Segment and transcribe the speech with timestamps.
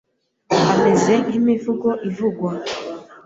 [0.73, 2.51] Ameze nk'imivugo ivugwa